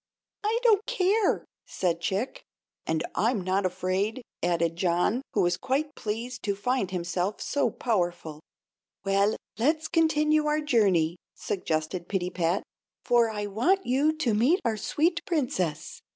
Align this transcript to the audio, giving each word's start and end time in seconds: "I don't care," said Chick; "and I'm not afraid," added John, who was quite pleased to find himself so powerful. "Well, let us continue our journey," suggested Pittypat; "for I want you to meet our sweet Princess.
"I 0.43 0.57
don't 0.63 0.83
care," 0.87 1.45
said 1.67 2.01
Chick; 2.01 2.43
"and 2.87 3.03
I'm 3.13 3.41
not 3.41 3.67
afraid," 3.67 4.23
added 4.41 4.75
John, 4.75 5.21
who 5.35 5.41
was 5.43 5.57
quite 5.57 5.93
pleased 5.93 6.41
to 6.41 6.55
find 6.55 6.89
himself 6.89 7.39
so 7.39 7.69
powerful. 7.69 8.41
"Well, 9.05 9.35
let 9.59 9.75
us 9.75 9.87
continue 9.87 10.47
our 10.47 10.59
journey," 10.61 11.17
suggested 11.35 12.07
Pittypat; 12.09 12.63
"for 13.05 13.29
I 13.29 13.45
want 13.45 13.85
you 13.85 14.11
to 14.17 14.33
meet 14.33 14.59
our 14.65 14.75
sweet 14.75 15.23
Princess. 15.27 16.01